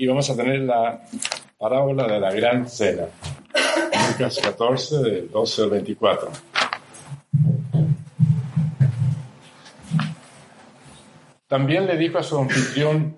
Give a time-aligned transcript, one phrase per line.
[0.00, 1.02] Y vamos a tener la
[1.58, 3.04] parábola de la gran cena.
[4.12, 6.30] Lucas 14, del 12 al 24.
[11.48, 13.14] También le dijo a su anfitrión,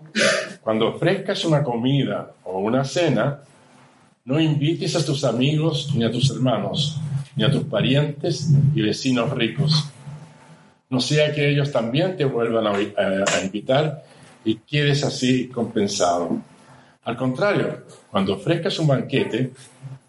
[0.62, 3.40] cuando ofrezcas una comida o una cena,
[4.24, 6.98] no invites a tus amigos ni a tus hermanos,
[7.36, 9.84] ni a tus parientes y vecinos ricos.
[10.88, 14.02] No sea que ellos también te vuelvan a, a- invitar
[14.44, 16.38] y quedes así compensado.
[17.04, 19.52] Al contrario, cuando ofrezcas un banquete,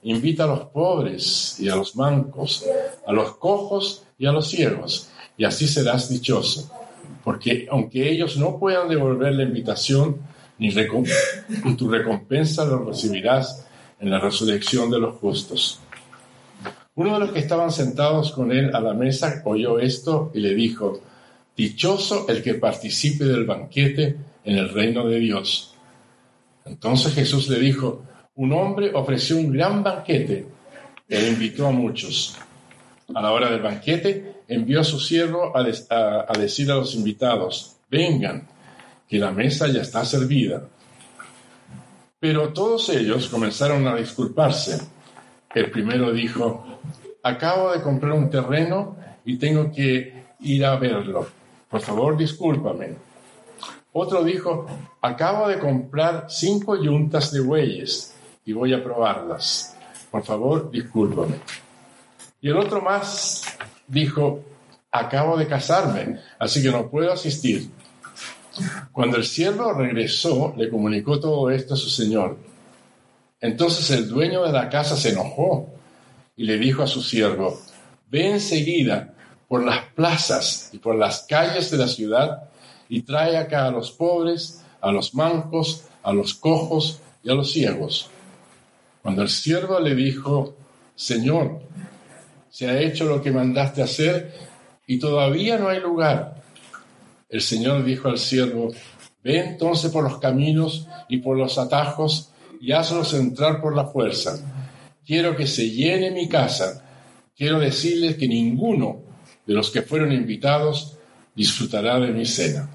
[0.03, 2.66] invita a los pobres y a los mancos,
[3.05, 6.69] a los cojos y a los ciegos, y así serás dichoso.
[7.23, 10.17] Porque aunque ellos no puedan devolver la invitación,
[10.59, 11.08] ni recom-
[11.77, 13.66] tu recompensa lo recibirás
[14.00, 15.80] en la resurrección de los justos.
[16.95, 20.53] Uno de los que estaban sentados con él a la mesa oyó esto y le
[20.53, 21.02] dijo,
[21.55, 25.72] Dichoso el que participe del banquete en el reino de Dios.
[26.66, 28.03] Entonces Jesús le dijo,
[28.36, 30.47] un hombre ofreció un gran banquete
[31.08, 32.38] e invitó a muchos.
[33.14, 37.75] A la hora del banquete envió a su siervo a, a decir a los invitados,
[37.89, 38.47] vengan,
[39.08, 40.64] que la mesa ya está servida.
[42.19, 44.80] Pero todos ellos comenzaron a disculparse.
[45.53, 46.66] El primero dijo,
[47.22, 51.28] acabo de comprar un terreno y tengo que ir a verlo.
[51.69, 52.95] Por favor, discúlpame.
[53.94, 54.66] Otro dijo,
[55.02, 59.77] acabo de comprar cinco yuntas de bueyes y voy a probarlas.
[60.09, 61.35] Por favor, discúlpame.
[62.41, 63.44] Y el otro más
[63.88, 64.41] dijo,
[64.91, 67.69] acabo de casarme, así que no puedo asistir.
[68.91, 72.38] Cuando el siervo regresó, le comunicó todo esto a su señor.
[73.39, 75.69] Entonces el dueño de la casa se enojó
[76.35, 77.59] y le dijo a su siervo,
[78.09, 79.13] ve enseguida
[79.47, 82.50] por las plazas y por las calles de la ciudad
[82.89, 87.51] y trae acá a los pobres, a los mancos, a los cojos y a los
[87.51, 88.09] ciegos.
[89.01, 90.55] Cuando el siervo le dijo,
[90.95, 91.61] Señor,
[92.49, 94.33] se ha hecho lo que mandaste hacer
[94.85, 96.41] y todavía no hay lugar.
[97.29, 98.71] El Señor dijo al siervo,
[99.23, 104.39] ve entonces por los caminos y por los atajos y hazlos entrar por la fuerza.
[105.05, 106.85] Quiero que se llene mi casa.
[107.35, 109.01] Quiero decirles que ninguno
[109.45, 110.97] de los que fueron invitados
[111.35, 112.67] disfrutará de mi cena.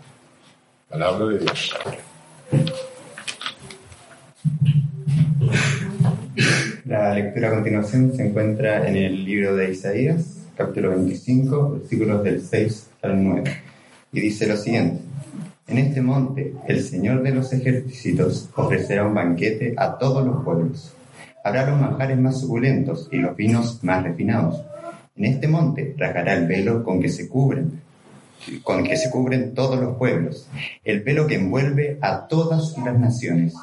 [0.89, 1.75] Palabra de Dios.
[6.87, 12.43] La lectura a continuación se encuentra en el libro de Isaías, capítulo 25, versículos del
[12.43, 13.45] 6 al 9,
[14.13, 15.03] y dice lo siguiente.
[15.67, 20.95] En este monte el Señor de los ejércitos ofrecerá un banquete a todos los pueblos.
[21.45, 24.63] Habrá los manjares más suculentos y los vinos más refinados.
[25.15, 27.83] En este monte rasgará el velo con que se cubren,
[28.63, 30.49] con que se cubren todos los pueblos,
[30.85, 33.55] el velo que envuelve a todas las naciones.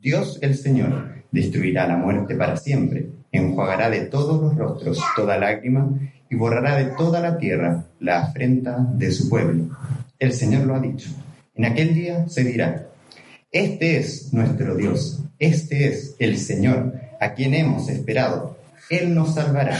[0.00, 5.90] Dios el Señor destruirá la muerte para siempre, enjuagará de todos los rostros toda lágrima
[6.28, 9.76] y borrará de toda la tierra la afrenta de su pueblo.
[10.18, 11.10] El Señor lo ha dicho.
[11.54, 12.88] En aquel día se dirá,
[13.52, 18.58] este es nuestro Dios, este es el Señor, a quien hemos esperado.
[18.88, 19.76] Él nos salvará,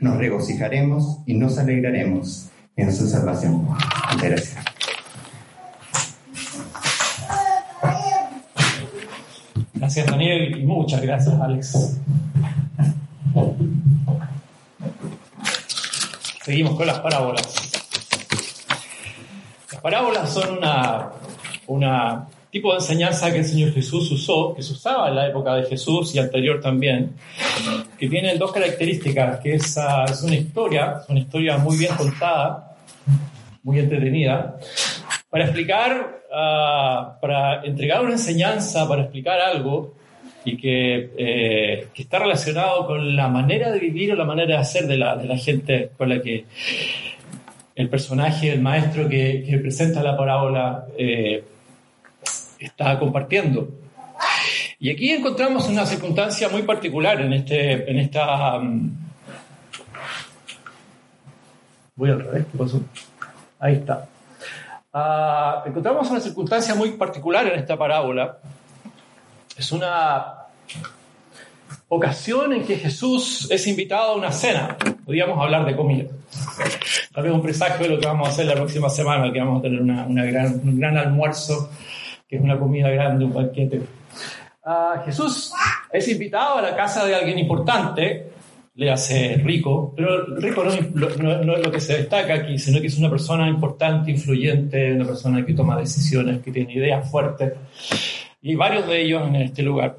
[0.00, 2.48] nos regocijaremos y nos alegraremos
[2.78, 3.68] en su salvación.
[4.22, 4.56] Gracias.
[9.74, 11.98] Gracias Daniel y muchas gracias Alex.
[16.44, 17.42] Seguimos con las parábolas.
[19.72, 21.10] Las parábolas son una,
[21.66, 25.54] una tipo de enseñanza que el Señor Jesús usó, que se usaba en la época
[25.54, 27.16] de Jesús y anterior también,
[27.98, 29.76] que tienen dos características, que es,
[30.10, 32.67] es una historia, una historia muy bien contada,
[33.62, 34.58] muy entretenida,
[35.30, 39.94] para explicar, ah, para entregar una enseñanza, para explicar algo
[40.44, 44.56] y que, eh, que está relacionado con la manera de vivir o la manera de
[44.56, 46.44] hacer de la, de la gente con la que
[47.74, 51.44] el personaje, el maestro que, que presenta la parábola eh,
[52.58, 53.68] está compartiendo.
[54.80, 58.58] Y aquí encontramos una circunstancia muy particular en, este, en esta...
[58.58, 58.90] mm,
[61.96, 62.80] Voy al revés, ¿qué pasó?
[63.58, 64.06] Ahí está.
[64.92, 68.38] Ah, encontramos una circunstancia muy particular en esta parábola.
[69.56, 70.34] Es una
[71.88, 74.76] ocasión en que Jesús es invitado a una cena.
[75.04, 76.10] Podríamos hablar de comida.
[77.12, 79.60] Tal vez un presagio de lo que vamos a hacer la próxima semana, que vamos
[79.60, 81.70] a tener una, una gran, un gran almuerzo,
[82.28, 83.82] que es una comida grande, un banquete.
[84.64, 85.52] Ah, Jesús
[85.90, 88.32] es invitado a la casa de alguien importante,
[88.78, 92.96] le hace rico, pero rico no, es lo que se destaca aquí, sino que es
[92.96, 97.54] una persona importante, influyente, una persona que toma decisiones, que tiene ideas fuertes,
[98.40, 99.96] y varios de ellos en este lugar.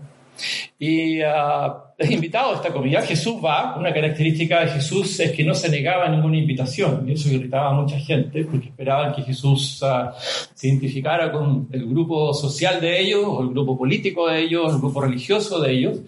[0.80, 3.02] Y ah, es invitado a esta comida.
[3.02, 3.76] Jesús va.
[3.78, 7.08] Una característica de Jesús es que no se negaba ninguna invitación.
[7.08, 10.16] Y eso irritaba a mucha gente porque esperaban que Jesús ah,
[10.54, 14.80] se identificara con el grupo social de ellos, o el grupo político de ellos, el
[14.80, 16.00] grupo religioso de ellos.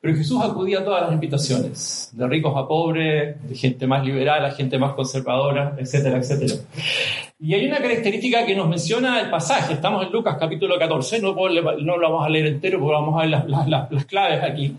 [0.00, 4.44] Pero Jesús acudía a todas las invitaciones, de ricos a pobres, de gente más liberal
[4.44, 6.54] a gente más conservadora, etcétera, etcétera.
[7.38, 9.74] Y hay una característica que nos menciona el pasaje.
[9.74, 13.20] Estamos en Lucas capítulo 14, no, no lo vamos a leer entero porque vamos a
[13.22, 14.74] ver las, las- las- las claves aquí.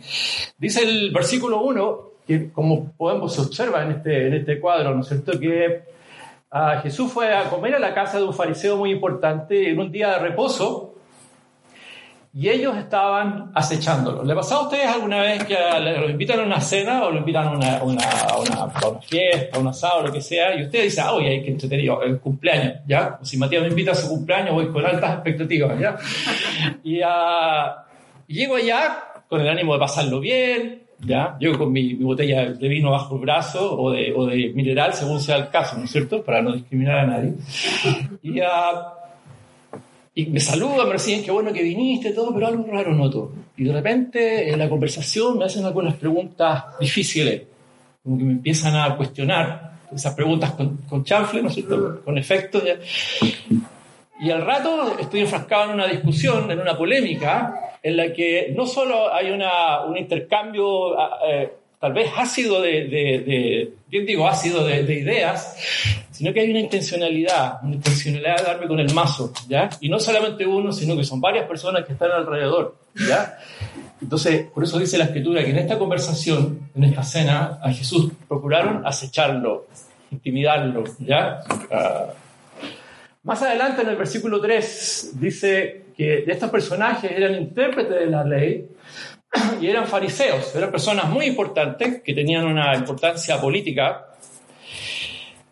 [0.57, 5.01] Dice el versículo 1, que como podemos se observa en este, en este cuadro, ¿no
[5.01, 5.39] es cierto?
[5.39, 5.81] Que
[6.49, 9.91] ah, Jesús fue a comer a la casa de un fariseo muy importante en un
[9.91, 10.95] día de reposo
[12.39, 14.23] y ellos estaban acechándolo.
[14.23, 17.09] ¿Le pasó a ustedes alguna vez que a- le- lo invitan a una cena o
[17.11, 18.03] lo invitan a una, una,
[18.37, 21.29] una, a una fiesta, a un asado, lo que sea, y usted dice, ah, oye,
[21.29, 23.17] hay que entretenido, el cumpleaños, ¿ya?
[23.23, 25.97] Si Matías me invita a su cumpleaños, voy con altas expectativas, ¿ya?
[26.83, 27.85] Y ah,
[28.27, 31.35] llego allá con el ánimo de pasarlo bien, ¿ya?
[31.39, 34.93] Llego con mi, mi botella de vino bajo el brazo o de, o de mineral,
[34.93, 36.23] según sea el caso, ¿no es cierto?
[36.23, 37.33] Para no discriminar a nadie.
[38.21, 38.93] Y ah,
[40.17, 43.31] y me saludan, me reciben, qué bueno que viniste, todo, pero algo raro noto.
[43.55, 47.43] Y de repente en la conversación me hacen algunas preguntas difíciles,
[48.03, 49.73] como que me empiezan a cuestionar.
[49.93, 52.01] Esas preguntas con, con chanfle, ¿no es cierto?
[52.03, 52.63] Con efecto.
[52.65, 52.79] ya.
[54.19, 58.65] Y al rato estoy enfrascado en una discusión, en una polémica, en la que no
[58.65, 60.97] solo hay una, un intercambio
[61.29, 65.55] eh, tal vez ácido de, de, de bien digo ácido de, de ideas,
[66.11, 69.69] sino que hay una intencionalidad, una intencionalidad de darme con el mazo, ¿ya?
[69.81, 73.37] Y no solamente uno, sino que son varias personas que están alrededor, ¿ya?
[74.01, 78.11] Entonces, por eso dice la escritura que en esta conversación, en esta cena, a Jesús
[78.27, 79.67] procuraron acecharlo,
[80.11, 81.41] intimidarlo, ¿ya?
[81.71, 82.07] Ah,
[83.23, 88.69] más adelante en el versículo 3 dice que estos personajes eran intérpretes de la ley
[89.61, 94.07] y eran fariseos, eran personas muy importantes que tenían una importancia política,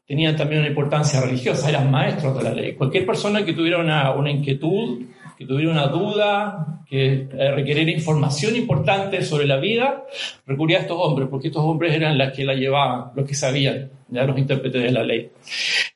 [0.07, 2.75] tenían también una importancia religiosa, eran maestros de la ley.
[2.75, 5.01] Cualquier persona que tuviera una, una inquietud,
[5.38, 10.06] que tuviera una duda, que eh, requeriera información importante sobre la vida,
[10.45, 13.89] recurría a estos hombres, porque estos hombres eran los que la llevaban, los que sabían,
[14.07, 15.30] ya los intérpretes de la ley.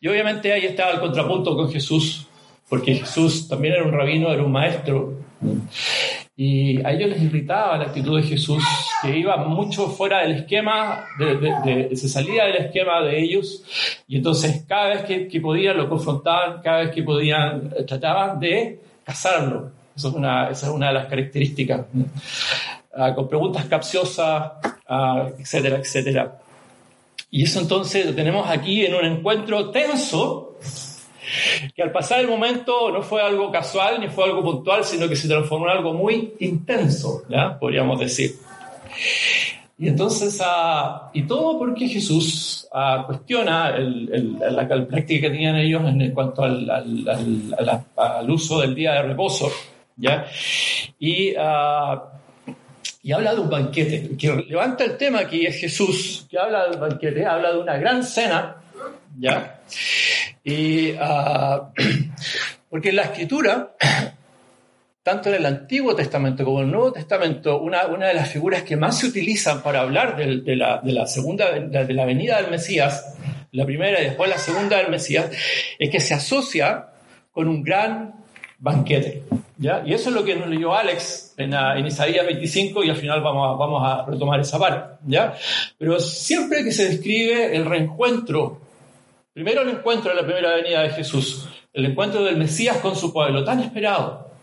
[0.02, 2.28] Y obviamente ahí estaba el contrapunto con Jesús,
[2.68, 5.14] porque Jesús también era un rabino, era un maestro.
[6.42, 8.64] Y a ellos les irritaba la actitud de Jesús,
[9.02, 11.56] que iba mucho fuera del esquema, de, de-
[11.90, 13.62] de- se salía del esquema de ellos,
[14.08, 18.40] y entonces cada vez que, que podían lo confrontaban, cada vez que podían eh, trataban
[18.40, 19.70] de casarlo.
[19.94, 21.82] Eso es una, esa es una de las características.
[22.96, 24.52] Ah, con preguntas capciosas,
[24.88, 26.40] ah, etcétera, etcétera.
[27.32, 30.49] Y eso entonces lo tenemos aquí en un encuentro tenso,
[31.76, 35.16] que al pasar el momento no fue algo casual ni fue algo puntual, sino que
[35.16, 37.58] se transformó en algo muy intenso, ¿ya?
[37.58, 38.36] podríamos decir.
[39.78, 45.82] Y entonces, ah, y todo porque Jesús ah, cuestiona la, la práctica que tenían ellos
[45.86, 49.50] en cuanto al uso del día de reposo,
[49.96, 50.26] ¿ya?
[51.00, 52.04] Y, ah,
[53.02, 54.18] y habla de un banquete.
[54.18, 58.04] Que levanta el tema aquí es Jesús, que habla del banquete, habla de una gran
[58.04, 58.59] cena,
[59.20, 59.62] ¿ya?
[60.44, 61.72] Y, ah,
[62.70, 63.76] porque en la escritura,
[65.04, 68.64] tanto en el Antiguo Testamento como en el Nuevo Testamento, una, una de las figuras
[68.64, 72.06] que más se utilizan para hablar del- de, la, de la segunda, de, de la
[72.06, 73.16] venida del Mesías,
[73.52, 75.30] la primera y después la segunda del Mesías,
[75.80, 76.88] es que se asocia
[77.32, 78.14] con un gran
[78.60, 79.24] banquete.
[79.58, 79.82] ¿ya?
[79.86, 82.96] Y eso es lo que nos leyó Alex en, ah, en Isaías 25 y al
[82.98, 84.98] final vamos a, vamos a retomar esa parte.
[85.08, 85.34] ¿ya?
[85.78, 88.62] Pero siempre que se describe el reencuentro
[89.40, 93.14] Primero el encuentro de la primera venida de Jesús, el encuentro del Mesías con su
[93.14, 94.34] pueblo, tan esperado,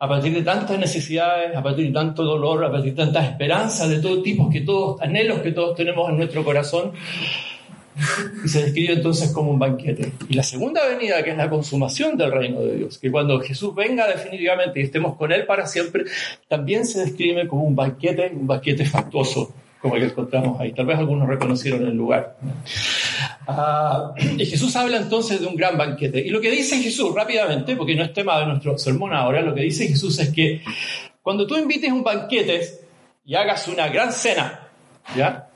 [0.00, 3.88] a partir de tantas necesidades, a partir de tanto dolor, a partir de tantas esperanzas
[3.88, 6.90] de todo tipo, que todos, anhelos que todos tenemos en nuestro corazón,
[8.44, 10.12] y se describe entonces como un banquete.
[10.28, 13.72] Y la segunda venida, que es la consumación del reino de Dios, que cuando Jesús
[13.76, 16.02] venga definitivamente y estemos con Él para siempre,
[16.48, 20.72] también se describe como un banquete, un banquete factuoso, como el que encontramos ahí.
[20.72, 22.36] Tal vez algunos reconocieron el lugar.
[23.48, 26.20] Ah, y Jesús habla entonces de un gran banquete.
[26.20, 29.52] Y lo que dice Jesús rápidamente, porque no es tema de nuestro sermón ahora, lo
[29.52, 30.62] que dice Jesús es que
[31.20, 32.62] cuando tú invites un banquete
[33.24, 34.68] y hagas una gran cena,
[35.16, 35.48] ¿ya?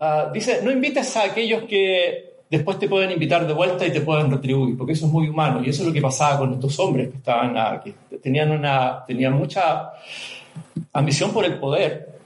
[0.00, 4.00] Ah, dice, no invites a aquellos que después te pueden invitar de vuelta y te
[4.00, 5.60] pueden retribuir, porque eso es muy humano.
[5.64, 7.92] Y eso es lo que pasaba con estos hombres que estaban aquí.
[8.22, 9.90] Tenían, una, tenían mucha
[10.92, 12.17] ambición por el poder.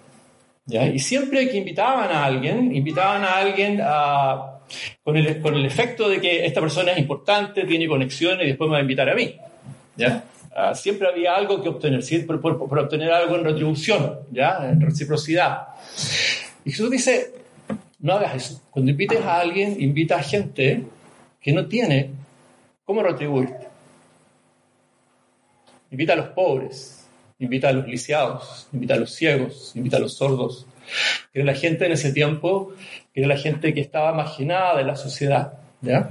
[0.67, 0.87] ¿Ya?
[0.87, 4.61] Y siempre que invitaban a alguien, invitaban a alguien a,
[5.03, 8.69] con, el, con el efecto de que esta persona es importante, tiene conexiones y después
[8.69, 9.35] me va a invitar a mí.
[9.97, 10.25] ¿ya?
[10.55, 14.71] Ah, siempre había algo que obtener, siempre por, por, por obtener algo en retribución, ¿ya?
[14.71, 15.69] en reciprocidad.
[16.65, 17.33] Y Jesús dice,
[17.99, 18.63] no hagas eso.
[18.71, 20.85] Cuando invites a alguien, invita a gente
[21.41, 22.11] que no tiene
[22.85, 23.69] cómo retribuirte.
[25.91, 27.02] Invita a los pobres,
[27.43, 30.67] invita a los lisiados, invita a los ciegos, invita a los sordos.
[31.33, 32.73] Era la gente en ese tiempo,
[33.15, 35.55] era la gente que estaba marginada de la sociedad.
[35.81, 36.11] ¿ya?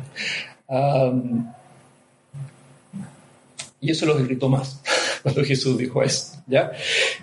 [3.80, 4.82] Y eso los gritó más
[5.24, 6.44] cuando Jesús dijo eso.
[6.48, 6.72] ¿ya?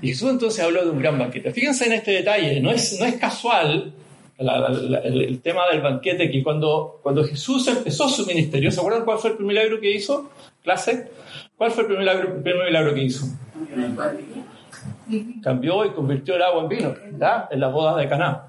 [0.01, 1.53] Y Jesús entonces habló de un gran banquete.
[1.53, 3.93] Fíjense en este detalle, no es, no es casual
[4.39, 9.31] el, tema del banquete, que cuando, cuando Jesús empezó su ministerio, ¿se acuerdan cuál fue
[9.31, 10.31] el primer milagro que hizo?
[10.63, 11.09] ¿Clase?
[11.57, 13.27] ¿Cuál fue el primer milagro que hizo?
[15.43, 17.49] Cambió y convirtió el agua en vino, ¿verdad?
[17.51, 18.45] En las bodas de Caná.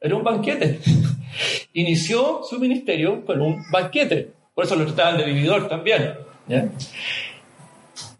[0.00, 0.80] Era un banquete.
[1.74, 4.32] Inició su ministerio con un banquete.
[4.54, 6.14] Por eso lo trataban de vividor también.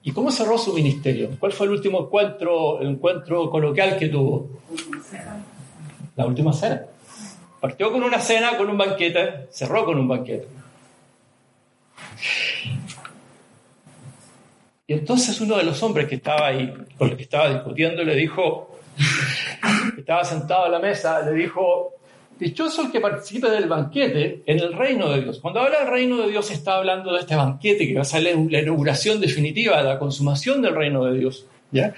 [0.03, 1.31] ¿Y cómo cerró su ministerio?
[1.39, 4.61] ¿Cuál fue el último encuentro, encuentro coloquial que tuvo?
[6.17, 6.83] La última cena.
[7.61, 10.49] Partió con una cena, con un banquete, cerró con un banquete.
[14.91, 18.17] Y entonces uno de los hombres que estaba ahí, con el que estaba discutiendo, le
[18.17, 18.77] dijo,
[19.97, 21.95] estaba sentado a la mesa, le dijo,
[22.41, 25.39] dichoso el que participe del banquete en el reino de Dios.
[25.39, 28.25] Cuando habla del reino de Dios está hablando de este banquete que va a ser
[28.25, 31.47] la inauguración definitiva, la consumación del reino de Dios.
[31.71, 31.95] ¿Ya?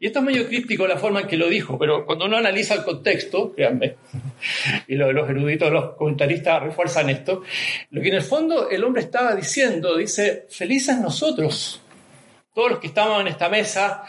[0.00, 2.74] Y esto es medio críptico la forma en que lo dijo, pero cuando uno analiza
[2.74, 3.94] el contexto, créanme,
[4.88, 7.44] y lo, los eruditos, los comentaristas refuerzan esto,
[7.92, 11.80] lo que en el fondo el hombre estaba diciendo, dice, felices nosotros,
[12.54, 14.04] todos los que estamos en esta mesa,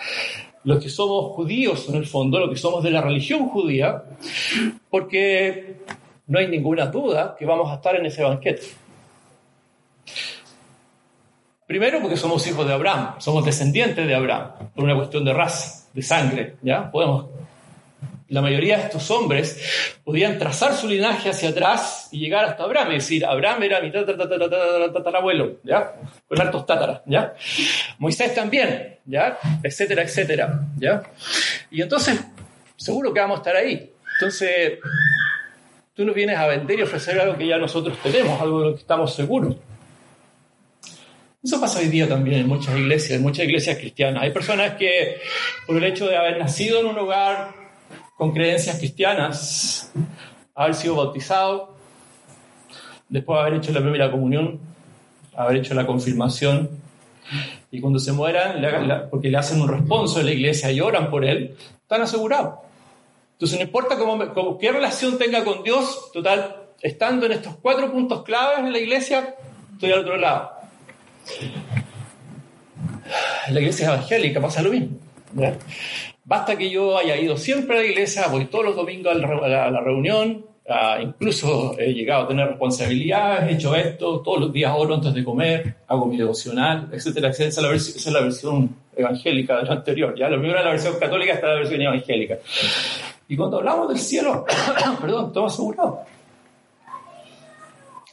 [0.64, 4.04] los que somos judíos en el fondo, los que somos de la religión judía,
[4.90, 5.78] porque
[6.28, 8.64] no hay ninguna duda que vamos a estar en ese banquete.
[11.68, 15.90] Primero porque somos hijos de Abraham, somos descendientes de Abraham, por una cuestión de raza,
[15.94, 16.92] de sangre, ¿ya?
[16.92, 17.26] Podemos,
[18.28, 22.94] la mayoría de estos hombres podían trazar su linaje hacia atrás y llegar hasta Abraham,
[22.94, 25.94] es decir, Abraham era mi tatarabuelo, ¿ya?
[26.28, 27.34] Con hartos tátaras, ¿ya?
[28.00, 29.38] Moisés también, ¿ya?
[29.64, 31.04] Etcétera, etcétera, ¿ya?
[31.70, 32.20] Y entonces,
[32.76, 33.92] seguro que vamos a estar ahí.
[34.20, 34.80] Entonces,
[35.94, 38.74] tú nos vienes a vender y ofrecer algo que ya nosotros tenemos, algo de lo
[38.76, 39.56] que estamos seguros.
[41.44, 44.24] Eso pasa hoy día también en muchas iglesias, en muchas iglesias cristianas.
[44.24, 45.22] Hay personas que,
[45.68, 47.65] por el hecho de haber nacido en un hogar
[48.16, 49.92] con creencias cristianas,
[50.54, 51.76] haber sido bautizado,
[53.10, 54.60] después de haber hecho la primera comunión,
[55.36, 56.70] haber hecho la confirmación,
[57.72, 58.62] y cuando se mueran,
[59.10, 62.60] porque le hacen un responso en la iglesia y oran por él, están asegurados.
[63.34, 67.92] Entonces, no importa cómo, cómo, qué relación tenga con Dios, total, estando en estos cuatro
[67.92, 69.36] puntos claves en la iglesia,
[69.74, 70.52] estoy al otro lado.
[73.50, 74.98] La iglesia evangélica pasa lo mismo.
[75.34, 75.60] ¿verdad?
[76.26, 79.70] Basta que yo haya ido siempre a la iglesia, voy todos los domingos a la,
[79.70, 80.44] la reunión,
[81.02, 85.24] incluso he llegado a tener responsabilidades, he hecho esto, todos los días oro antes de
[85.24, 87.50] comer, hago mi devocional, etcétera, etcétera.
[87.50, 90.16] Esa es la, versión, esa es la versión evangélica de lo anterior.
[90.18, 92.38] Ya lo primero era la versión católica, está la versión evangélica.
[93.28, 94.46] Y cuando hablamos del cielo,
[95.02, 96.00] perdón, estamos asegurados.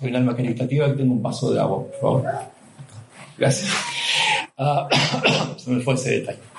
[0.01, 2.25] Hay un alma caritativa que tengo un vaso de agua, por favor.
[3.39, 3.71] Gracias.
[4.59, 6.52] Uh, se me fue ese detalle.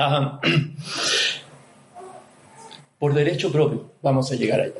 [2.98, 4.74] Por derecho propio vamos a llegar allá.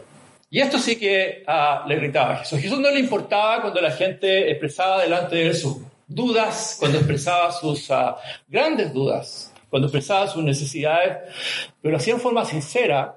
[0.50, 2.58] Y esto sí que uh, le gritaba a Jesús.
[2.58, 7.52] Jesús no le importaba cuando la gente expresaba delante de él sus dudas, cuando expresaba
[7.52, 7.88] sus
[8.48, 11.18] grandes dudas, cuando expresaba sus necesidades,
[11.80, 13.14] pero lo hacía en forma sincera.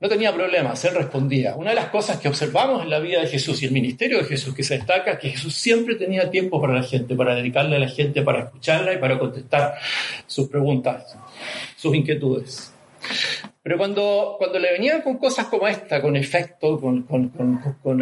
[0.00, 1.56] No tenía problemas, él respondía.
[1.56, 4.24] Una de las cosas que observamos en la vida de Jesús y el ministerio de
[4.24, 7.76] Jesús que se destaca es que Jesús siempre tenía tiempo para la gente, para dedicarle
[7.76, 9.74] a la gente, para escucharla y para contestar
[10.24, 11.16] sus preguntas,
[11.76, 12.72] sus inquietudes.
[13.60, 17.78] Pero cuando, cuando le venían con cosas como esta, con efecto, con, con, con, con,
[17.82, 18.00] con,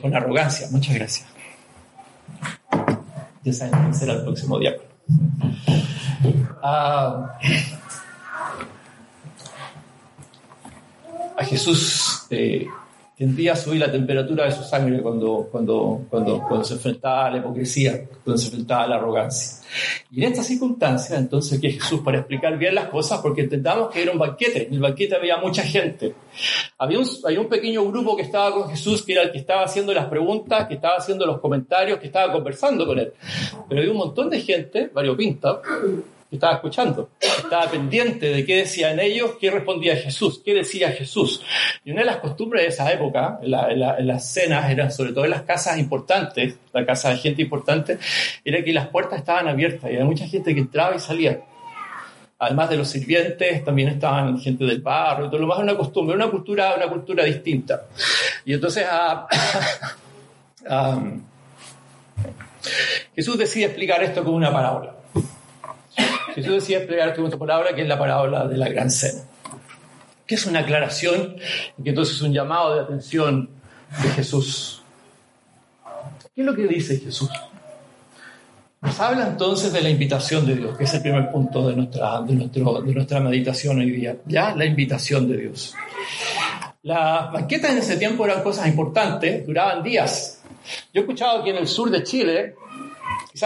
[0.00, 1.28] con arrogancia, muchas gracias.
[3.44, 4.88] Ya saben será el próximo diácono.
[6.62, 7.28] Uh,
[11.38, 12.66] a Jesús eh,
[13.16, 17.30] tendía a subir la temperatura de su sangre cuando, cuando, cuando, cuando se enfrentaba a
[17.30, 19.64] la hipocresía, cuando se enfrentaba a la arrogancia.
[20.10, 24.02] Y en estas circunstancias, entonces, que Jesús, para explicar bien las cosas, porque intentamos que
[24.02, 26.14] era un banquete, en el banquete había mucha gente.
[26.76, 27.06] Había un,
[27.38, 30.66] un pequeño grupo que estaba con Jesús, que era el que estaba haciendo las preguntas,
[30.66, 33.12] que estaba haciendo los comentarios, que estaba conversando con él.
[33.68, 35.60] Pero había un montón de gente, variopinta,
[36.30, 41.42] que estaba escuchando, estaba pendiente de qué decían ellos, qué respondía Jesús, qué decía Jesús.
[41.84, 44.70] Y una de las costumbres de esa época, en, la- en la- en las cenas,
[44.70, 47.98] eran sobre todo en las casas importantes, la casa de gente importante,
[48.44, 51.40] era que las puertas estaban abiertas y había mucha gente que entraba y salía.
[52.40, 56.28] Además de los sirvientes, también estaban gente del barrio todo lo más, una costumbre, una
[56.30, 57.86] cultura, una cultura distinta.
[58.44, 59.26] Y entonces a,
[60.68, 61.02] a-
[63.14, 64.94] Jesús decide explicar esto como una parábola.
[66.42, 69.22] Jesús explicar esto como una parábola que es la parábola de la gran cena.
[70.26, 71.36] Que es una aclaración
[71.78, 73.50] y que entonces es un llamado de atención
[74.02, 74.82] de Jesús.
[76.34, 77.30] ¿Qué es lo que dice Jesús?
[78.80, 82.20] Nos habla entonces de la invitación de Dios, que es el primer punto de nuestra,
[82.20, 84.16] de nuestro, de nuestra meditación hoy día.
[84.26, 85.74] Ya, la invitación de Dios.
[86.82, 90.42] Las banquetas en ese tiempo eran cosas importantes, duraban días.
[90.92, 92.54] Yo he escuchado que en el sur de Chile,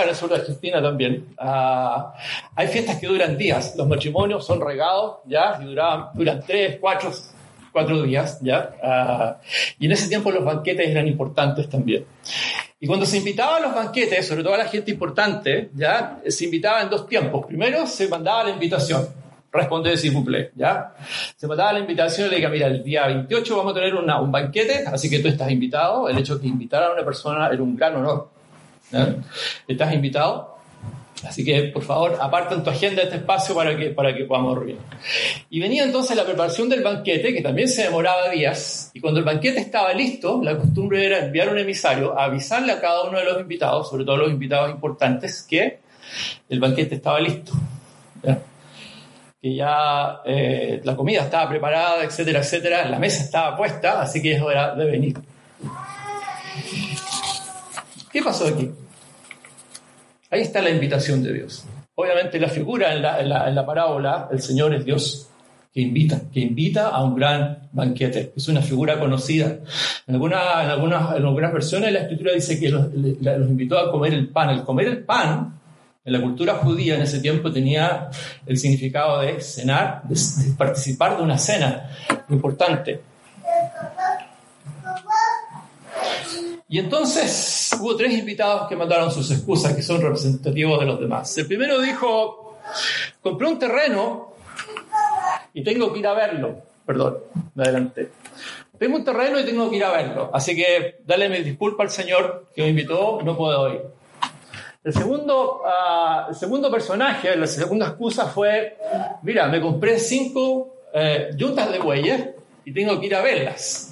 [0.01, 2.15] en el sur de Argentina también, ah,
[2.55, 3.75] hay fiestas que duran días.
[3.77, 5.59] Los matrimonios son regados, ¿ya?
[5.61, 7.13] Y duraban, duran tres, cuatro,
[7.71, 8.75] cuatro días, ¿ya?
[8.83, 9.37] Ah,
[9.79, 12.07] y en ese tiempo los banquetes eran importantes también.
[12.81, 16.19] Y cuando se invitaba a los banquetes, sobre todo a la gente importante, ¿ya?
[16.27, 17.47] Se invitaba en dos tiempos.
[17.47, 19.07] Primero se mandaba la invitación.
[19.53, 20.11] Responde si
[20.57, 20.95] ¿ya?
[21.37, 24.33] Se mandaba la invitación y le diga, mira, el día 28 vamos a tener un
[24.33, 26.09] banquete, así que tú estás invitado.
[26.09, 28.31] El hecho de que invitaran a una persona era un gran honor.
[28.93, 29.17] ¿Ya?
[29.67, 30.53] Estás invitado.
[31.25, 34.59] Así que, por favor, aparta en tu agenda este espacio para que, para que podamos
[34.59, 34.79] reunir.
[35.51, 39.25] Y venía entonces la preparación del banquete, que también se demoraba días, y cuando el
[39.25, 43.25] banquete estaba listo, la costumbre era enviar un emisario a avisarle a cada uno de
[43.25, 45.79] los invitados, sobre todo los invitados importantes, que
[46.49, 47.53] el banquete estaba listo.
[48.23, 48.39] ¿ya?
[49.41, 54.33] Que ya eh, la comida estaba preparada, etcétera, etcétera, la mesa estaba puesta, así que
[54.33, 55.17] es hora de venir.
[58.11, 58.71] ¿Qué pasó aquí?
[60.33, 61.65] Ahí está la invitación de Dios.
[61.95, 65.29] Obviamente la figura en la, en la- en la parábola, el Señor es Dios
[65.73, 68.33] que invita, que invita a un gran banquete.
[68.37, 69.57] Es una figura conocida.
[70.07, 73.91] En, alguna- en algunas, en algunas versiones la escritura dice que los, los invitó a
[73.91, 74.51] comer el pan.
[74.51, 75.59] El comer el pan
[76.05, 78.09] en la cultura judía en ese tiempo tenía
[78.47, 81.91] el significado de cenar, de, de participar de una cena
[82.31, 83.01] importante.
[86.69, 91.37] Y entonces hubo tres invitados que mandaron sus excusas, que son representativos de los demás.
[91.37, 92.59] El primero dijo,
[93.21, 94.33] compré un terreno
[95.53, 96.63] y tengo que ir a verlo.
[96.87, 97.19] Perdón,
[97.55, 98.11] me adelanté.
[98.79, 100.31] Tengo un terreno y tengo que ir a verlo.
[100.33, 103.83] Así que dale mi disculpa al señor que me invitó, no puedo ir.
[104.83, 108.77] El segundo, ah, el segundo personaje, la segunda excusa fue,
[109.23, 112.31] mira, me compré cinco eh, yuntas de bueyes
[112.65, 113.92] y tengo que ir a verlas.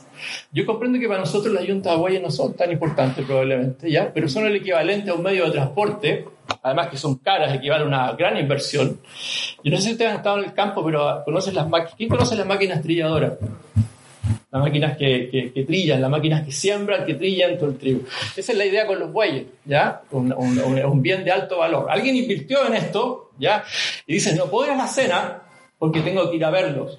[0.53, 4.11] Yo comprendo que para nosotros las yuntas de bueyes no son tan importantes probablemente, ¿ya?
[4.13, 6.25] Pero son el equivalente a un medio de transporte,
[6.63, 9.01] además que son caras, equivale a una gran inversión.
[9.63, 11.67] Yo no sé si ustedes han estado en el campo, pero conocen las.
[11.97, 13.33] ¿Quién conoce las máquinas trilladoras?
[14.53, 18.01] Las máquinas que, que, que trillan, las máquinas que siembran, que trillan todo el trigo.
[18.37, 20.03] Esa es la idea con los bueyes, ¿ya?
[20.11, 21.87] Un, un- un bien de alto valor.
[21.89, 23.63] Alguien invirtió en esto, ¿ya?
[24.09, 25.43] Y dice, no puedo ir a la cena
[25.79, 26.99] porque tengo que ir a verlos.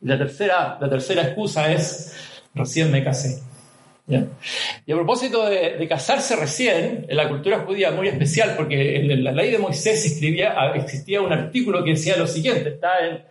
[0.00, 2.14] Y la tercera, la tercera excusa es,
[2.54, 3.42] recién me casé.
[4.86, 9.32] Y a propósito de, casarse recién, en la cultura judía muy especial, porque en la
[9.32, 13.22] ley de Moisés escribía, existía un artículo que decía lo siguiente, está en,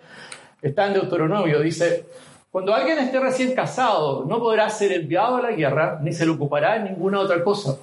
[0.61, 2.05] está en Deuteronomio, dice,
[2.51, 6.31] cuando alguien esté recién casado, no podrá ser enviado a la guerra, ni se le
[6.31, 7.77] ocupará en ninguna otra cosa.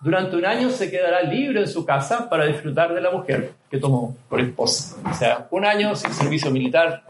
[0.00, 3.76] Durante un año se quedará libre en su casa para disfrutar de la mujer que
[3.76, 4.96] tomó por esposa.
[5.04, 7.02] O sea, un año sin servicio militar,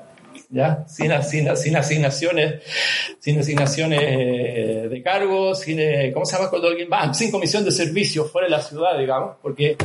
[0.87, 2.63] Sin, sin, asignaciones,
[3.21, 7.15] sin asignaciones eh, de cargo, sin, eh, ¿cómo se llama cuando alguien va?
[7.15, 9.77] Sin comisión de servicio fuera de la ciudad, digamos, porque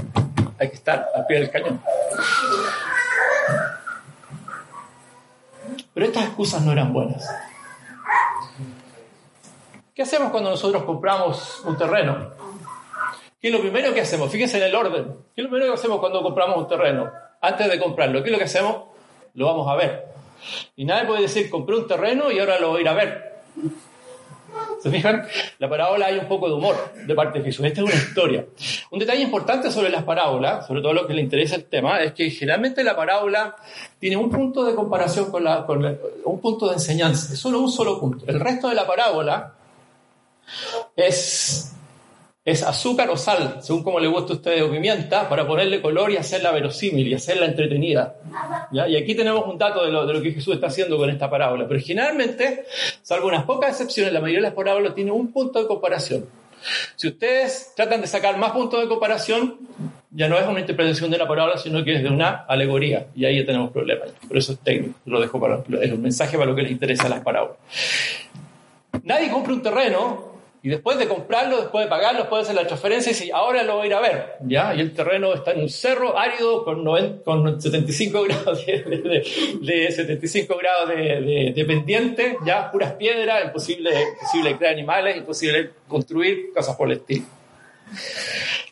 [0.58, 1.80] hay que estar al pie del cañón.
[5.93, 7.30] Pero estas excusas no eran buenas.
[9.93, 12.32] ¿Qué hacemos cuando nosotros compramos un terreno?
[13.39, 14.32] ¿Qué es lo primero que hacemos?
[14.32, 15.15] Fíjense en el orden.
[15.36, 17.12] ¿Qué es lo primero que hacemos cuando compramos un terreno?
[17.39, 18.86] Antes de comprarlo, ¿qué es lo que hacemos?
[19.36, 20.14] Lo vamos a ver.
[20.75, 23.36] Y nadie puede decir, compré un terreno y ahora lo voy a ir a ver.
[24.81, 25.25] ¿Se fijan?
[25.60, 27.65] La parábola hay un poco de humor de parte de Jesús.
[27.65, 28.45] Esta es una historia.
[28.91, 32.13] Un detalle importante sobre las parábolas, sobre todo lo que le interesa el tema, es
[32.13, 33.55] que generalmente la parábola
[33.99, 37.60] tiene un punto de comparación con, la, con la- un punto de enseñanza, es solo
[37.60, 38.25] un solo punto.
[38.27, 39.53] El resto de la parábola
[40.95, 41.73] es,
[42.45, 46.12] es azúcar o sal, según como le guste a usted, o pimienta, para ponerle color
[46.12, 48.17] y hacerla verosímil y hacerla entretenida.
[48.71, 48.88] ¿ya?
[48.88, 51.27] Y aquí tenemos un dato de lo, de lo que Jesús está haciendo con esta
[51.27, 51.67] parábola.
[51.67, 52.65] Pero generalmente,
[53.01, 56.25] salvo unas pocas excepciones, la mayoría de las parábolas tiene un punto de comparación.
[56.95, 59.58] Si ustedes tratan de sacar más puntos de comparación,
[60.12, 63.08] ya no es una interpretación de la parábola, sino que es de una alegoría.
[63.15, 64.10] Y ahí ya tenemos problemas.
[64.27, 64.99] Por eso es técnico.
[65.05, 67.58] Lo dejo para es un mensaje para lo que les interesa las parábolas.
[69.03, 70.35] Nadie compra un terreno
[70.65, 73.75] y después de comprarlo, después de pagarlo, después de hacer la transferencia, dice, ahora lo
[73.75, 74.34] voy a ir a ver.
[74.47, 74.73] ¿ya?
[74.73, 79.23] Y el terreno está en un cerro árido con, 90 con 75 grados de, de-
[79.62, 86.75] de 75 grados de, pendiente, ya puras piedras, imposible, imposible crear animales, imposible construir cosas
[86.75, 87.25] por el estilo.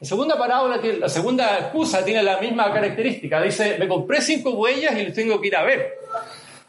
[0.02, 3.40] La segunda parábola, la segunda excusa tiene la misma característica.
[3.40, 5.94] Dice, me compré cinco huellas y los tengo que ir a ver.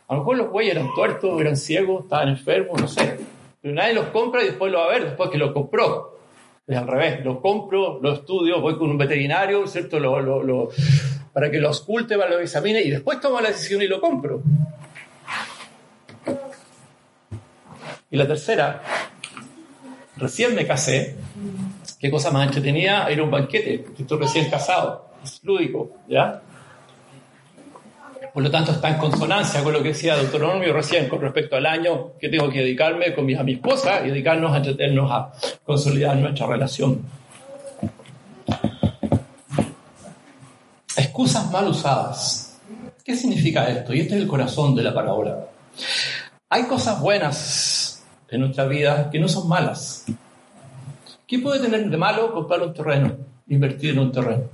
[0.07, 3.17] A lo mejor los bueyes eran tuertos, eran ciegos, estaban enfermos, no sé.
[3.65, 6.19] Pero nadie los compra y después lo va a ver, después que lo compró.
[6.67, 9.97] Es al revés, lo compro, lo estudio, voy con un veterinario, ¿cierto?
[11.33, 14.03] Para que lo ausculte, para que lo examine y después tomo la decisión y lo
[14.03, 14.43] compro.
[18.11, 18.83] Y la tercera,
[20.19, 21.17] recién me casé,
[21.99, 26.43] qué cosa más entretenida, ir a un banquete, estoy recién casado, es lúdico, ¿ya?
[28.33, 31.67] Por lo tanto, está en consonancia con lo que decía Deuteronomio recién con respecto al
[31.67, 35.33] año que tengo que dedicarme con mi, a mi esposa y dedicarnos a entretenernos a
[35.65, 37.03] consolidar nuestra relación.
[40.97, 42.61] Excusas mal usadas.
[43.05, 43.93] ¿Qué significa esto?
[43.93, 45.47] Y este es el corazón de la parábola.
[46.49, 50.07] Hay cosas buenas en nuestra vida que no son malas.
[51.27, 53.17] ¿Qué puede tener de malo comprar un terreno,
[53.49, 54.45] invertir en un terreno?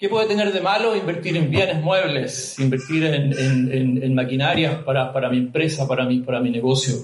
[0.00, 5.36] ¿Qué puede tener de malo invertir en bienes muebles, invertir en, maquinarias para, para mi
[5.36, 6.94] empresa, para mi, para mi negocio?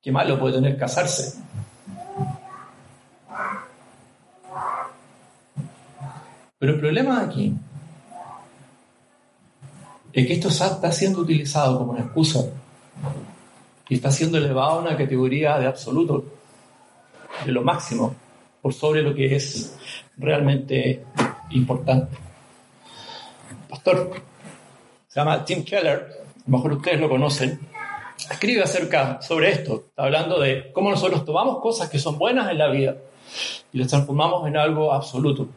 [0.00, 1.42] ¿Qué malo puede tener casarse?
[6.60, 7.52] Pero el problema aquí
[10.12, 12.44] es que esto está siendo utilizado como una excusa
[13.88, 16.24] y está siendo elevado a una categoría de absoluto,
[17.44, 18.14] de lo máximo,
[18.66, 19.76] por sobre lo que es
[20.16, 21.04] realmente
[21.50, 22.16] importante.
[23.70, 24.10] Pastor,
[25.06, 27.60] se llama Tim Keller, a lo mejor ustedes lo conocen,
[28.28, 32.58] escribe acerca sobre esto, está hablando de cómo nosotros tomamos cosas que son buenas en
[32.58, 32.96] la vida
[33.72, 35.48] y las transformamos en algo absoluto.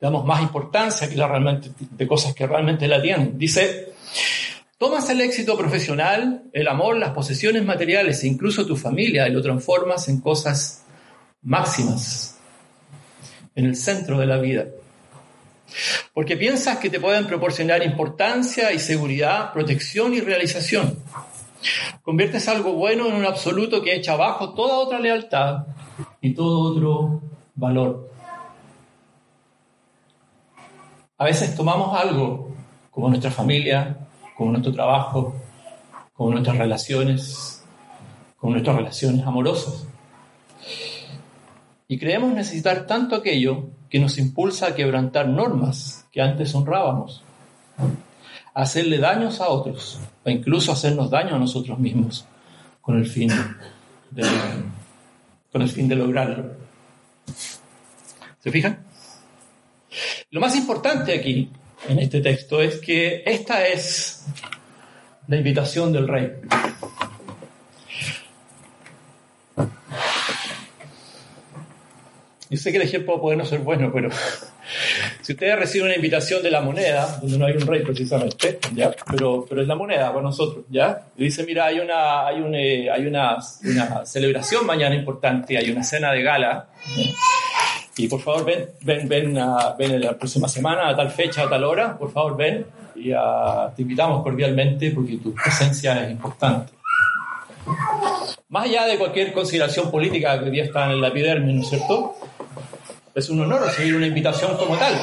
[0.00, 3.36] Damos más importancia que la realmente, de cosas que realmente la tienen.
[3.36, 3.92] Dice,
[4.78, 9.42] tomas el éxito profesional, el amor, las posesiones materiales e incluso tu familia y lo
[9.42, 10.86] transformas en cosas
[11.42, 12.37] máximas,
[13.54, 14.66] en el centro de la vida.
[16.14, 20.98] Porque piensas que te pueden proporcionar importancia y seguridad, protección y realización.
[22.02, 25.66] Conviertes algo bueno en un absoluto que echa abajo toda otra lealtad
[26.20, 27.22] y todo otro
[27.54, 28.10] valor.
[31.18, 32.52] A veces tomamos algo
[32.90, 33.98] como nuestra familia,
[34.36, 35.34] como nuestro trabajo,
[36.12, 37.64] como nuestras relaciones,
[38.36, 39.87] como nuestras relaciones amorosas.
[41.90, 47.22] Y creemos necesitar tanto aquello que nos impulsa a quebrantar normas que antes honrábamos,
[47.78, 52.26] a hacerle daños a otros, o incluso hacernos daño a nosotros mismos,
[52.82, 53.30] con el fin
[54.10, 54.22] de,
[55.50, 56.52] con el fin de lograrlo.
[58.40, 58.84] ¿Se fijan?
[60.30, 61.50] Lo más importante aquí,
[61.88, 64.26] en este texto, es que esta es
[65.26, 66.32] la invitación del rey.
[72.50, 74.08] Yo sé que el ejemplo puede no ser bueno, pero
[75.22, 78.94] si ustedes reciben una invitación de la moneda, donde no hay un rey precisamente, ¿ya?
[79.10, 81.02] Pero, pero es la moneda para nosotros, ¿ya?
[81.16, 85.70] Y dice, mira, hay una, hay un, eh, hay una, una celebración mañana importante, hay
[85.70, 87.04] una cena de gala, ¿ya?
[87.98, 89.38] y por favor ven, ven, ven,
[89.76, 93.12] ven en la próxima semana, a tal fecha, a tal hora, por favor ven, y
[93.12, 96.72] ah, te invitamos cordialmente porque tu presencia es importante.
[98.48, 101.68] Más allá de cualquier consideración política que hoy día está en la epidermis, ¿no es
[101.68, 102.14] cierto?
[103.14, 104.94] Es un honor recibir una invitación como tal,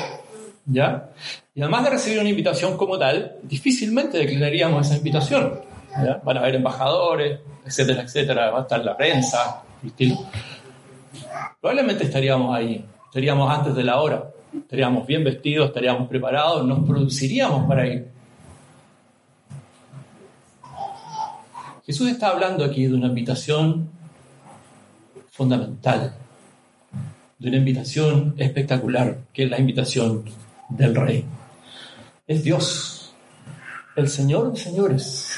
[0.66, 1.10] ¿ya?
[1.54, 5.62] Y además de recibir una invitación como tal, difícilmente declinaríamos esa invitación.
[6.24, 10.18] Van a haber embajadores, etcétera, etcétera, va a estar la prensa, estilo.
[11.62, 17.68] Probablemente estaríamos ahí, estaríamos antes de la hora, estaríamos bien vestidos, estaríamos preparados, nos produciríamos
[17.68, 18.08] para ir.
[21.86, 23.90] Jesús está hablando aquí de una invitación
[25.32, 26.16] fundamental,
[27.38, 30.24] de una invitación espectacular, que es la invitación
[30.70, 31.26] del Rey.
[32.28, 33.14] Es Dios,
[33.96, 35.32] el Señor de señores.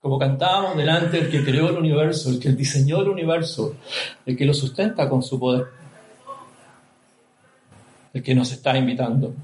[0.00, 3.74] Como cantábamos delante, el que creó el universo, el que diseñó el universo,
[4.24, 5.66] el que lo sustenta con su poder,
[8.14, 9.34] el que nos está invitando.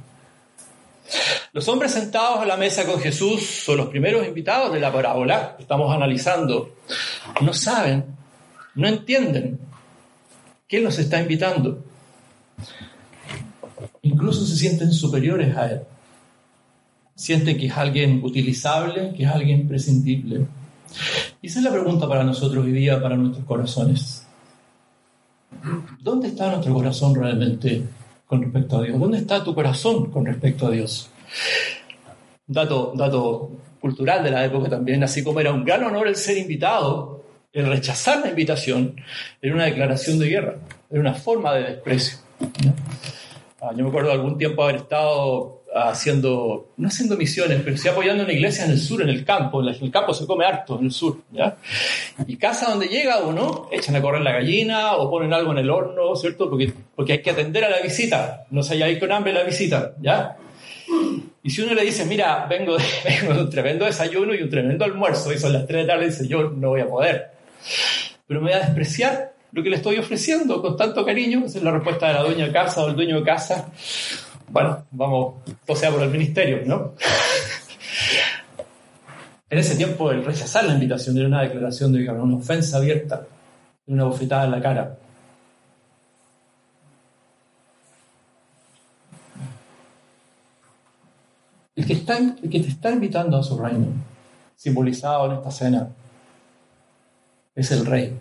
[1.52, 5.56] Los hombres sentados a la mesa con Jesús son los primeros invitados de la parábola
[5.56, 6.76] que estamos analizando.
[7.42, 8.06] No saben,
[8.76, 9.58] no entienden
[10.72, 11.84] qué los está invitando.
[14.00, 15.80] Incluso se sienten superiores a Él.
[17.14, 20.46] Sienten que es alguien utilizable, que es alguien prescindible.
[21.42, 24.26] Y esa es la pregunta para nosotros hoy día, para nuestros corazones.
[26.00, 27.82] ¿Dónde está nuestro corazón realmente
[28.26, 28.98] con respecto a Dios?
[28.98, 31.10] ¿Dónde está tu corazón con respecto a Dios?
[32.46, 36.38] Dato, dato cultural de la época también, así como era un gran honor el ser
[36.38, 37.21] invitado,
[37.52, 38.96] el rechazar la invitación
[39.40, 40.56] era una declaración de guerra,
[40.90, 42.18] era una forma de desprecio.
[43.60, 48.24] Ah, yo me acuerdo algún tiempo haber estado haciendo, no haciendo misiones, pero sí apoyando
[48.24, 49.62] una iglesia en el sur, en el campo.
[49.62, 51.18] En el campo se come harto, en el sur.
[51.30, 51.56] ¿ya?
[52.26, 55.70] Y casa donde llega uno, echan a correr la gallina o ponen algo en el
[55.70, 56.50] horno, ¿cierto?
[56.50, 58.46] Porque, porque hay que atender a la visita.
[58.50, 60.36] No se haya ahí con hambre la visita, ¿ya?
[61.42, 64.50] Y si uno le dice, mira, vengo de, vengo de un tremendo desayuno y un
[64.50, 67.30] tremendo almuerzo, y son las 3 de la tarde, dice, yo no voy a poder.
[68.26, 71.44] Pero me voy a despreciar lo que le estoy ofreciendo con tanto cariño.
[71.44, 73.68] Esa es la respuesta de la dueña de casa o el dueño de casa.
[74.48, 75.34] Bueno, vamos,
[75.66, 76.94] o sea, por el ministerio, ¿no?
[79.52, 83.26] en ese tiempo el rechazar la invitación era una declaración de una ofensa abierta,
[83.86, 84.96] una bofetada en la cara.
[91.76, 93.88] El que, está, el que te está invitando a su reino,
[94.56, 95.88] simbolizado en esta cena,
[97.54, 98.18] es el rey.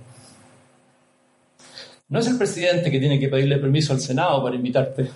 [2.09, 5.09] No es el presidente que tiene que pedirle permiso al Senado para invitarte.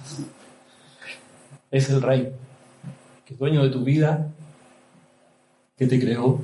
[1.69, 2.31] Es el rey,
[3.25, 4.27] que es dueño de tu vida,
[5.77, 6.39] que te creó,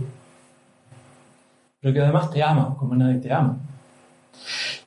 [1.80, 3.58] pero que además te ama como nadie te ama.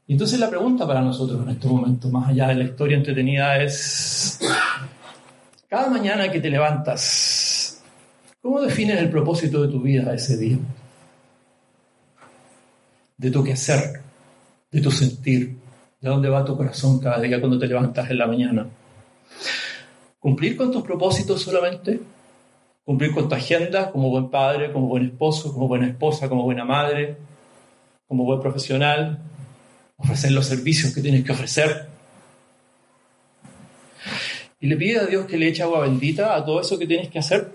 [0.06, 3.62] Y entonces la pregunta para nosotros en este momento, más allá de la historia entretenida,
[3.62, 4.38] es,
[5.66, 7.82] cada mañana que te levantas,
[8.42, 10.58] ¿cómo defines el propósito de tu vida ese día?
[13.16, 14.00] De tu quehacer,
[14.70, 15.56] de tu sentir,
[16.00, 18.66] de dónde va tu corazón cada día cuando te levantas en la mañana.
[20.18, 22.00] Cumplir con tus propósitos solamente,
[22.84, 26.64] cumplir con tu agenda como buen padre, como buen esposo, como buena esposa, como buena
[26.64, 27.16] madre,
[28.06, 29.18] como buen profesional,
[29.96, 31.88] ofrecer los servicios que tienes que ofrecer.
[34.60, 37.08] Y le pide a Dios que le eche agua bendita a todo eso que tienes
[37.08, 37.52] que hacer,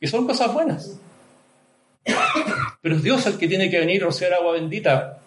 [0.00, 0.98] que son cosas buenas.
[2.82, 5.18] Pero es Dios el que tiene que venir a rociar agua bendita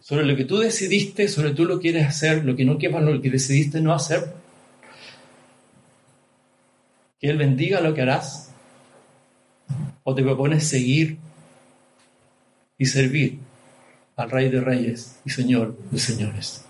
[0.00, 3.20] sobre lo que tú decidiste, sobre tú lo quieres hacer, lo que no quieras, lo
[3.20, 4.32] que decidiste no hacer.
[7.20, 8.52] Que Él bendiga lo que harás.
[10.04, 11.18] O te propones seguir
[12.78, 13.38] y servir
[14.16, 16.64] al Rey de Reyes y Señor de Señores.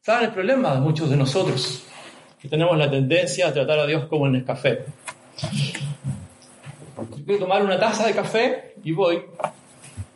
[0.00, 1.84] ¿Saben el problema de muchos de nosotros?
[2.40, 4.84] Que tenemos la tendencia a tratar a Dios como en el café.
[7.24, 9.22] Yo quiero tomar una taza de café y voy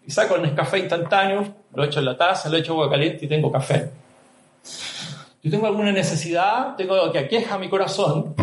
[0.06, 3.28] y saco el café instantáneo, lo echo en la taza, lo echo agua caliente y
[3.28, 3.88] tengo café.
[5.42, 8.34] Yo tengo alguna necesidad, tengo algo que aqueja mi corazón.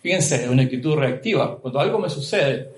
[0.00, 1.58] Fíjense, es una actitud reactiva.
[1.58, 2.70] Cuando algo me sucede,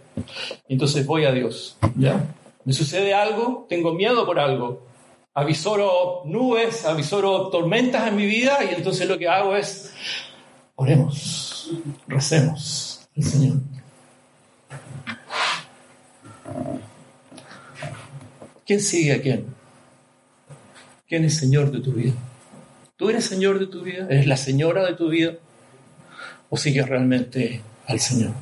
[0.69, 1.77] entonces voy a Dios.
[1.95, 2.25] ¿ya?
[2.65, 4.89] Me sucede algo, tengo miedo por algo.
[5.35, 9.95] Avisoro nubes, avisoro tormentas en mi vida y entonces lo que hago es
[10.75, 11.71] oremos,
[12.09, 13.76] recemos al Señor.
[18.67, 19.47] ¿Quién sigue a quién?
[21.07, 22.15] ¿Quién es Señor de tu vida?
[22.97, 24.09] ¿Tú eres Señor de tu vida?
[24.11, 25.35] ¿Eres la señora de tu vida?
[26.51, 28.33] ¿O sigues realmente al Señor?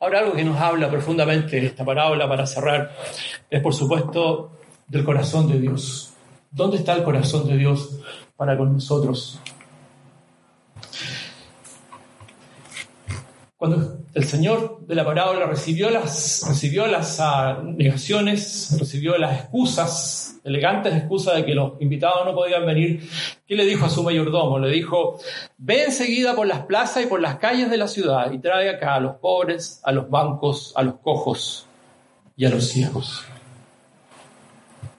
[0.00, 2.96] Ahora algo que nos habla profundamente esta parábola para cerrar
[3.50, 6.14] es por supuesto del corazón de Dios.
[6.50, 7.98] ¿Dónde está el corazón de Dios
[8.34, 9.38] para con nosotros?
[13.58, 20.40] Cuando el Señor de la parábola recibió las, recibió las uh, negaciones, recibió las excusas,
[20.42, 23.06] elegantes excusas de que los invitados no podían venir,
[23.46, 24.58] ¿qué le dijo a su mayordomo?
[24.58, 25.18] Le dijo,
[25.58, 28.94] ve enseguida por las plazas y por las calles de la ciudad y trae acá
[28.94, 31.66] a los pobres, a los bancos, a los cojos
[32.38, 33.22] y a los ciegos.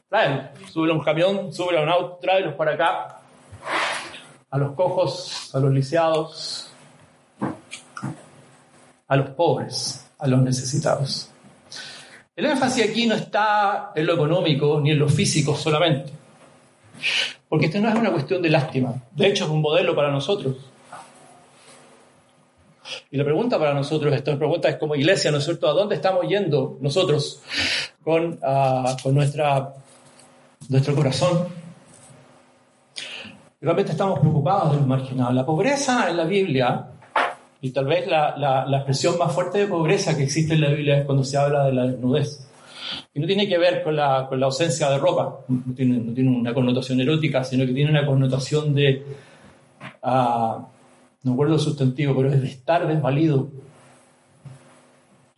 [0.09, 3.21] Tráelos, sube a un camión, sube a un auto, tráelos para acá,
[4.51, 6.66] a los cojos, a los lisiados,
[9.07, 11.29] a los pobres, a los necesitados.
[12.35, 16.11] El énfasis aquí no está en lo económico ni en lo físico solamente.
[17.49, 18.93] Porque esto no es una cuestión de lástima.
[19.15, 20.55] De hecho, es un modelo para nosotros.
[23.09, 25.67] Y la pregunta para nosotros, esta pregunta es como iglesia, ¿no es cierto?
[25.67, 27.41] ¿A dónde estamos yendo nosotros
[28.03, 31.47] con, ah, con nuestro corazón?
[33.59, 35.33] Realmente estamos preocupados de los marginados.
[35.33, 36.87] La pobreza en la Biblia,
[37.61, 40.69] y tal vez la, la, la expresión más fuerte de pobreza que existe en la
[40.69, 42.47] Biblia es cuando se habla de la desnudez.
[43.13, 46.13] Y no tiene que ver con la, con la ausencia de ropa, no tiene, no
[46.13, 49.03] tiene, una connotación erótica, sino que tiene una connotación de,
[50.03, 50.61] uh,
[51.23, 53.49] no recuerdo el sustantivo, pero es de estar desvalido.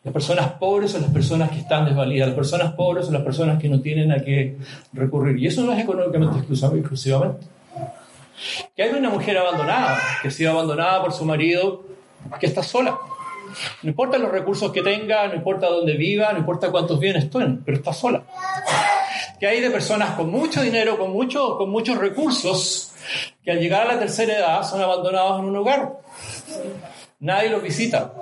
[0.03, 3.61] Las personas pobres son las personas que están desvalidas, las personas pobres son las personas
[3.61, 4.57] que no tienen a qué
[4.93, 5.37] recurrir.
[5.39, 7.47] Y eso no es económicamente exclusivamente.
[8.75, 11.83] Que hay una mujer abandonada, que ha sido abandonada por su marido,
[12.39, 12.97] que está sola
[13.81, 17.59] no importa los recursos que tenga, no importa dónde viva, no importa cuántos bienes tiene,
[17.65, 18.23] pero está sola.
[19.39, 22.93] Que hay de personas con mucho dinero, con, mucho, con muchos recursos,
[23.43, 25.93] que al llegar a la tercera edad son abandonados en un hogar.
[27.19, 28.13] Nadie los visita.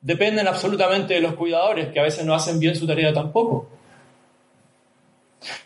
[0.00, 3.68] Dependen absolutamente de los cuidadores, que a veces no hacen bien su tarea tampoco.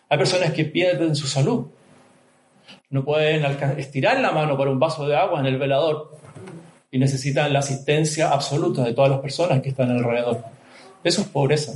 [0.09, 1.67] Hay personas que pierden su salud.
[2.89, 3.45] No pueden
[3.79, 6.17] estirar la mano para un vaso de agua en el velador
[6.91, 10.45] y necesitan la asistencia absoluta de todas las personas que están alrededor.
[11.03, 11.73] Eso es pobreza.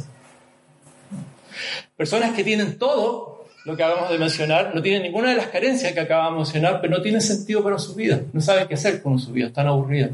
[1.96, 5.92] Personas que tienen todo lo que acabamos de mencionar, no tienen ninguna de las carencias
[5.92, 9.02] que acabamos de mencionar, pero no tienen sentido para su vida, no saben qué hacer
[9.02, 10.10] con su vida, están aburridas.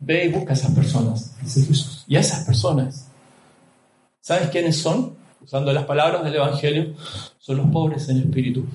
[0.00, 2.04] Ve y busca a esas personas, dice Jesús.
[2.06, 3.08] Y a esas personas,
[4.20, 5.16] ¿sabes quiénes son?
[5.42, 6.94] Usando las palabras del Evangelio,
[7.38, 8.66] son los pobres en espíritu.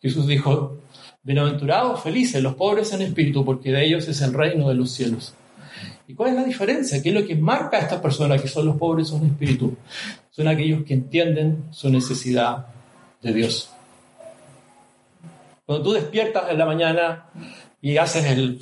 [0.00, 0.78] Jesús dijo,
[1.22, 5.34] bienaventurados, felices los pobres en espíritu, porque de ellos es el reino de los cielos.
[6.08, 7.02] ¿Y cuál es la diferencia?
[7.02, 9.76] ¿Qué es lo que marca a estas personas que son los pobres en espíritu?
[10.30, 12.66] Son aquellos que entienden su necesidad
[13.20, 13.70] de Dios.
[15.66, 17.26] Cuando tú despiertas en la mañana
[17.80, 18.58] y haces el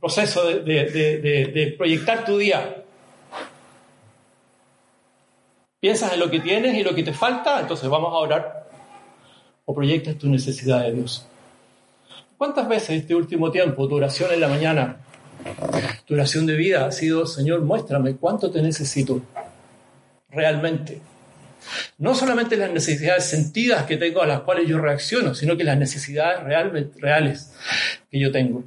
[0.00, 2.84] proceso de, de proyectar tu día,
[5.78, 8.59] piensas en lo que tienes y lo que te falta, entonces vamos a orar
[9.70, 11.24] o proyectas tu necesidad de Dios.
[12.36, 14.96] ¿Cuántas veces este último tiempo tu oración en la mañana,
[16.06, 19.22] tu oración de vida ha sido, Señor, muéstrame cuánto te necesito
[20.28, 21.00] realmente?
[21.98, 25.78] No solamente las necesidades sentidas que tengo a las cuales yo reacciono, sino que las
[25.78, 26.42] necesidades
[26.96, 27.52] reales
[28.10, 28.64] que yo tengo.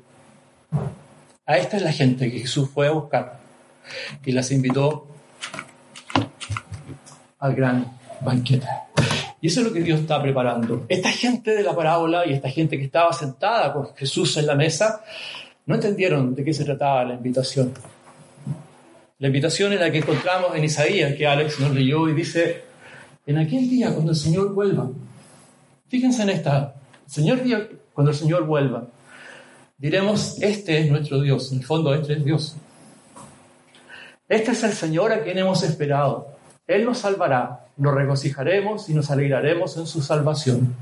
[1.46, 3.40] A esta es la gente que Jesús fue a buscar
[4.24, 5.06] y las invitó
[7.40, 8.68] al gran banquete.
[9.44, 10.86] Y eso es lo que Dios está preparando.
[10.88, 14.56] Esta gente de la parábola y esta gente que estaba sentada con Jesús en la
[14.56, 15.04] mesa,
[15.66, 17.74] no entendieron de qué se trataba la invitación.
[19.20, 22.64] La invitación es la que encontramos en Isaías, que Alex nos leyó y dice,
[23.26, 24.90] en aquel día cuando el Señor vuelva,
[25.90, 26.76] fíjense en esta,
[27.06, 28.88] Señor día cuando el Señor vuelva,
[29.78, 32.56] diremos, este es nuestro Dios, en el fondo este es Dios.
[34.30, 36.30] Este es el Señor a quien hemos esperado.
[36.66, 40.76] Él nos salvará nos regocijaremos y nos alegraremos en su salvación.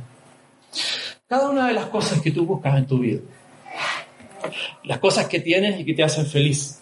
[1.27, 3.21] Cada una de las cosas que tú buscas en tu vida,
[4.83, 6.81] las cosas que tienes y que te hacen feliz,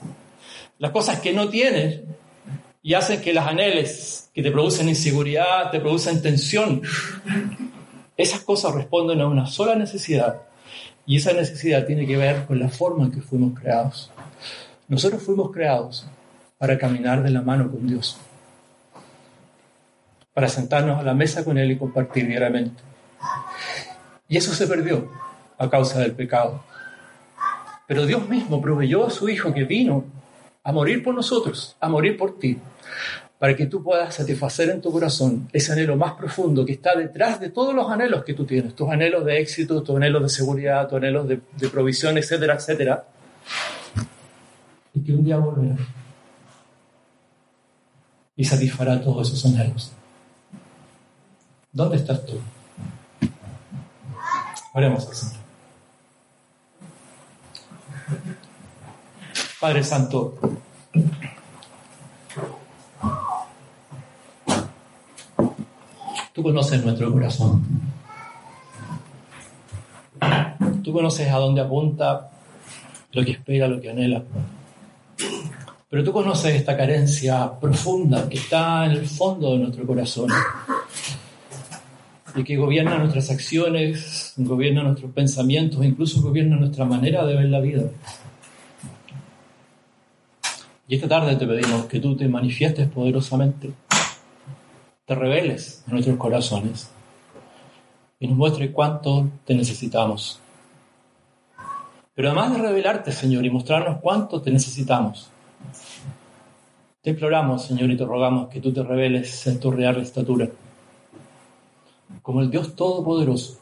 [0.80, 2.02] las cosas que no tienes
[2.82, 6.82] y hacen que las anheles, que te producen inseguridad, te producen tensión,
[8.18, 10.42] esas cosas responden a una sola necesidad
[11.06, 14.12] y esa necesidad tiene que ver con la forma en que fuimos creados.
[14.88, 16.08] Nosotros fuimos creados
[16.58, 18.18] para caminar de la mano con Dios
[20.40, 22.82] para sentarnos a la mesa con Él y compartir diariamente.
[24.30, 25.12] Y eso se perdió
[25.58, 26.64] a causa del pecado.
[27.86, 30.06] Pero Dios mismo proveyó a su Hijo que vino
[30.64, 32.58] a morir por nosotros, a morir por ti,
[33.38, 37.42] para que tú puedas satisfacer en tu corazón ese anhelo más profundo que está detrás
[37.42, 40.88] de todos los anhelos que tú tienes, tus anhelos de éxito, tus anhelos de seguridad,
[40.88, 43.04] tus anhelos de, de provisión, etcétera, etcétera.
[44.94, 45.76] Y que un día volverá
[48.38, 49.99] y satisfará todos esos anhelos.
[51.72, 52.34] ¿Dónde estás tú?
[54.74, 55.36] Oremos al Señor.
[59.60, 60.36] Padre Santo,
[66.34, 67.64] tú conoces nuestro corazón.
[70.84, 72.32] Tú conoces a dónde apunta,
[73.12, 74.24] lo que espera, lo que anhela.
[75.90, 80.30] Pero tú conoces esta carencia profunda que está en el fondo de nuestro corazón
[82.40, 87.60] y que gobierna nuestras acciones, gobierna nuestros pensamientos, incluso gobierna nuestra manera de ver la
[87.60, 87.84] vida.
[90.88, 93.72] Y esta tarde te pedimos que tú te manifiestes poderosamente
[95.10, 96.92] te reveles en nuestros corazones
[98.20, 100.40] y nos muestres cuánto te necesitamos.
[102.14, 105.32] Pero además de revelarte, Señor, y mostrarnos cuánto te necesitamos,
[107.02, 110.48] te imploramos, Señor, y te rogamos que tú te reveles en tu real estatura,
[112.22, 113.58] como el Dios Todopoderoso,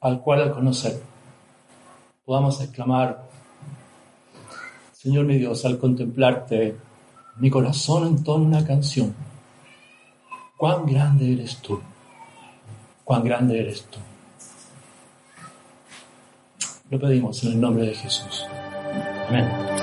[0.00, 1.02] al cual al conocer
[2.24, 3.24] podamos exclamar,
[4.92, 6.76] Señor mi Dios, al contemplarte,
[7.36, 9.14] mi corazón entona una canción.
[10.56, 11.80] Cuán grande eres tú,
[13.04, 13.98] cuán grande eres tú.
[16.90, 18.44] Lo pedimos en el nombre de Jesús.
[19.28, 19.75] Amén.